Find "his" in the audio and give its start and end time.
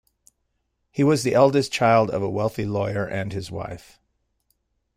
3.31-3.51